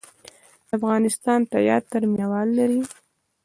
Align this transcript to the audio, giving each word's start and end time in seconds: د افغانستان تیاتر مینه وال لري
د 0.67 0.69
افغانستان 0.77 1.39
تیاتر 1.53 2.01
مینه 2.11 2.25
وال 2.31 2.49
لري 2.59 2.81